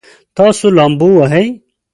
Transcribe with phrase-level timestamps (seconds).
[0.37, 1.45] تاسو لامبو وهئ؟